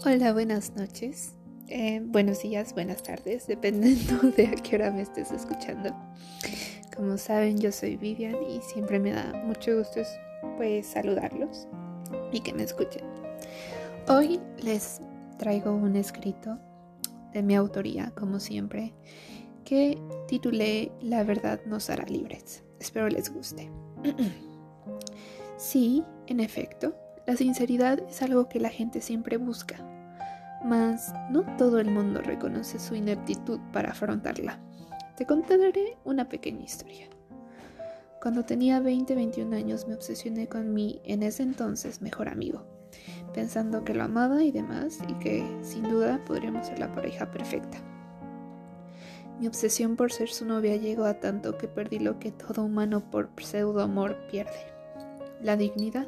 Hola, 0.00 0.32
buenas 0.32 0.74
noches. 0.74 1.36
Eh, 1.68 2.00
buenos 2.04 2.42
días, 2.42 2.74
buenas 2.74 3.04
tardes, 3.04 3.46
dependiendo 3.48 4.32
de 4.36 4.48
a 4.48 4.54
qué 4.56 4.74
hora 4.74 4.90
me 4.90 5.02
estés 5.02 5.30
escuchando. 5.30 5.94
Como 6.96 7.16
saben, 7.18 7.58
yo 7.58 7.70
soy 7.70 7.96
Vivian 7.96 8.36
y 8.50 8.60
siempre 8.62 8.98
me 8.98 9.12
da 9.12 9.32
mucho 9.44 9.78
gusto 9.78 10.00
pues 10.56 10.88
saludarlos 10.88 11.68
y 12.32 12.40
que 12.40 12.52
me 12.52 12.64
escuchen. 12.64 13.04
Hoy 14.08 14.40
les 14.60 15.00
traigo 15.38 15.72
un 15.72 15.94
escrito 15.94 16.58
de 17.32 17.42
mi 17.44 17.54
autoría, 17.54 18.12
como 18.16 18.40
siempre, 18.40 18.92
que 19.64 19.96
titulé 20.26 20.90
La 21.00 21.22
verdad 21.22 21.60
nos 21.66 21.90
hará 21.90 22.04
libres. 22.06 22.64
Espero 22.80 23.08
les 23.08 23.32
guste. 23.32 23.70
sí, 25.58 26.02
en 26.26 26.40
efecto, 26.40 26.96
la 27.26 27.36
sinceridad 27.36 28.00
es 28.08 28.22
algo 28.22 28.48
que 28.48 28.60
la 28.60 28.68
gente 28.68 29.00
siempre 29.00 29.36
busca, 29.36 29.76
mas 30.64 31.12
no 31.30 31.42
todo 31.56 31.78
el 31.78 31.90
mundo 31.90 32.20
reconoce 32.20 32.78
su 32.78 32.94
ineptitud 32.94 33.60
para 33.72 33.92
afrontarla. 33.92 34.58
Te 35.16 35.26
contaré 35.26 35.96
una 36.04 36.28
pequeña 36.28 36.64
historia. 36.64 37.08
Cuando 38.20 38.44
tenía 38.44 38.80
20-21 38.80 39.54
años 39.54 39.86
me 39.86 39.94
obsesioné 39.94 40.48
con 40.48 40.72
mi, 40.72 41.00
en 41.04 41.22
ese 41.22 41.42
entonces, 41.42 42.02
mejor 42.02 42.28
amigo, 42.28 42.64
pensando 43.34 43.84
que 43.84 43.94
lo 43.94 44.04
amaba 44.04 44.44
y 44.44 44.52
demás, 44.52 44.98
y 45.08 45.14
que 45.14 45.44
sin 45.62 45.84
duda 45.84 46.20
podríamos 46.24 46.66
ser 46.66 46.78
la 46.78 46.92
pareja 46.92 47.30
perfecta. 47.30 47.78
Mi 49.40 49.48
obsesión 49.48 49.96
por 49.96 50.12
ser 50.12 50.28
su 50.28 50.44
novia 50.44 50.76
llegó 50.76 51.04
a 51.04 51.14
tanto 51.14 51.58
que 51.58 51.66
perdí 51.66 51.98
lo 51.98 52.20
que 52.20 52.30
todo 52.30 52.62
humano 52.64 53.10
por 53.10 53.30
pseudo 53.38 53.82
amor 53.82 54.16
pierde, 54.30 54.52
la 55.42 55.56
dignidad. 55.56 56.06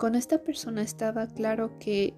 Con 0.00 0.14
esta 0.14 0.38
persona 0.38 0.80
estaba 0.80 1.26
claro 1.26 1.78
que 1.78 2.14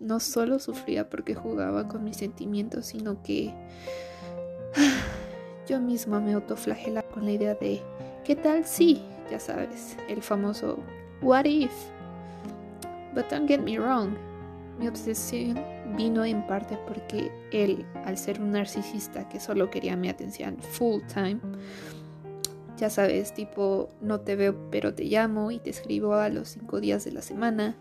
no 0.00 0.18
solo 0.18 0.58
sufría 0.58 1.08
porque 1.08 1.36
jugaba 1.36 1.86
con 1.86 2.02
mis 2.02 2.16
sentimientos, 2.16 2.86
sino 2.86 3.22
que 3.22 3.54
yo 5.68 5.80
misma 5.80 6.18
me 6.18 6.32
autoflagelaba 6.32 7.08
con 7.08 7.24
la 7.24 7.30
idea 7.30 7.54
de 7.54 7.80
¿qué 8.24 8.34
tal 8.34 8.64
si? 8.64 9.00
ya 9.30 9.38
sabes, 9.38 9.96
el 10.08 10.20
famoso 10.20 10.80
what 11.22 11.44
if? 11.44 11.70
But 13.14 13.30
don't 13.30 13.46
get 13.46 13.60
me 13.60 13.78
wrong, 13.78 14.16
mi 14.76 14.88
obsesión 14.88 15.62
vino 15.96 16.24
en 16.24 16.44
parte 16.48 16.76
porque 16.88 17.30
él, 17.52 17.86
al 18.04 18.18
ser 18.18 18.40
un 18.40 18.50
narcisista 18.50 19.28
que 19.28 19.38
solo 19.38 19.70
quería 19.70 19.94
mi 19.94 20.08
atención 20.08 20.56
full 20.58 21.02
time, 21.06 21.38
ya 22.76 22.90
sabes, 22.90 23.32
tipo, 23.32 23.88
no 24.00 24.20
te 24.20 24.36
veo 24.36 24.70
pero 24.70 24.94
te 24.94 25.04
llamo 25.04 25.50
y 25.50 25.58
te 25.58 25.70
escribo 25.70 26.14
a 26.14 26.28
los 26.28 26.48
cinco 26.48 26.80
días 26.80 27.04
de 27.04 27.12
la 27.12 27.22
semana. 27.22 27.76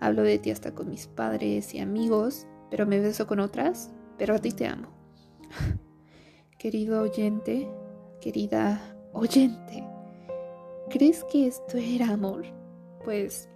Hablo 0.00 0.22
de 0.22 0.38
ti 0.38 0.50
hasta 0.50 0.74
con 0.74 0.88
mis 0.88 1.06
padres 1.06 1.74
y 1.74 1.80
amigos, 1.80 2.46
pero 2.70 2.86
me 2.86 3.00
beso 3.00 3.26
con 3.26 3.40
otras, 3.40 3.90
pero 4.16 4.34
a 4.34 4.38
ti 4.38 4.52
te 4.52 4.66
amo. 4.66 4.88
Querido 6.58 7.02
oyente, 7.02 7.68
querida 8.20 8.80
oyente, 9.12 9.84
¿crees 10.90 11.24
que 11.24 11.46
esto 11.46 11.76
era 11.76 12.10
amor? 12.10 12.44
Pues 13.04 13.48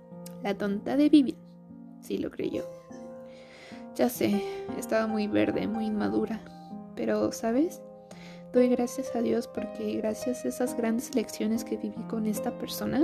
la 0.42 0.56
tonta 0.56 0.96
de 0.96 1.08
Vivian 1.08 1.38
sí 2.00 2.18
lo 2.18 2.30
creyó. 2.30 2.64
Ya 3.94 4.08
sé, 4.08 4.42
estaba 4.78 5.06
muy 5.06 5.26
verde, 5.26 5.66
muy 5.66 5.86
inmadura, 5.86 6.40
pero, 6.96 7.32
¿sabes? 7.32 7.82
Doy 8.52 8.68
gracias 8.68 9.16
a 9.16 9.22
Dios 9.22 9.48
porque 9.48 9.96
gracias 9.96 10.44
a 10.44 10.48
esas 10.48 10.76
grandes 10.76 11.14
lecciones 11.14 11.64
que 11.64 11.78
viví 11.78 12.02
con 12.10 12.26
esta 12.26 12.58
persona, 12.58 13.02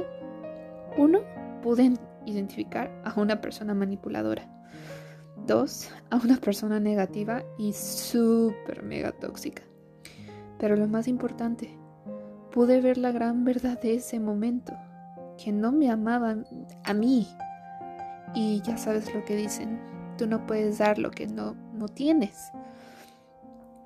uno, 0.99 1.21
pude 1.63 1.95
identificar 2.27 2.91
a 3.03 3.19
una 3.19 3.41
persona 3.41 3.73
manipuladora. 3.73 4.47
Dos, 5.47 5.89
a 6.11 6.17
una 6.17 6.37
persona 6.37 6.81
negativa 6.81 7.43
y 7.57 7.73
súper 7.73 8.83
mega 8.83 9.13
tóxica. 9.13 9.63
Pero 10.59 10.77
lo 10.77 10.87
más 10.87 11.09
importante, 11.09 11.79
pude 12.53 12.83
ver 12.83 12.99
la 12.99 13.13
gran 13.13 13.45
verdad 13.45 13.81
de 13.81 13.95
ese 13.95 14.21
momento, 14.21 14.75
que 15.43 15.51
no 15.51 15.73
me 15.73 15.91
amaban 15.91 16.45
a 16.85 16.93
mí. 16.93 17.27
Y 18.35 18.61
ya 18.61 18.77
sabes 18.77 19.15
lo 19.15 19.25
que 19.25 19.35
dicen, 19.35 19.81
tú 20.19 20.27
no 20.27 20.47
puedes 20.47 20.77
dar 20.77 20.99
lo 20.99 21.11
que 21.11 21.27
no, 21.27 21.55
no 21.73 21.89
tienes. 21.89 22.53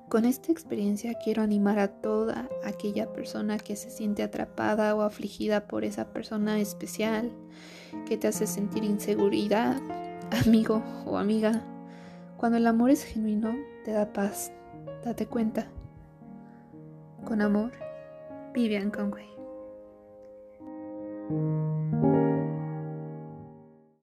Con 0.09 0.25
esta 0.25 0.51
experiencia 0.51 1.15
quiero 1.15 1.41
animar 1.41 1.79
a 1.79 1.87
toda 1.87 2.49
aquella 2.63 3.11
persona 3.11 3.57
que 3.57 3.75
se 3.75 3.89
siente 3.89 4.21
atrapada 4.21 4.93
o 4.95 5.01
afligida 5.01 5.67
por 5.67 5.83
esa 5.83 6.05
persona 6.13 6.59
especial 6.59 7.31
que 8.05 8.17
te 8.17 8.27
hace 8.27 8.45
sentir 8.45 8.83
inseguridad, 8.83 9.81
amigo 10.45 10.83
o 11.05 11.17
amiga. 11.17 11.63
Cuando 12.37 12.57
el 12.57 12.67
amor 12.67 12.89
es 12.91 13.03
genuino, 13.03 13.55
te 13.85 13.91
da 13.91 14.13
paz. 14.13 14.51
Date 15.03 15.25
cuenta. 15.25 15.67
Con 17.25 17.41
amor, 17.41 17.71
Vivian 18.53 18.91
Conway. 18.91 19.29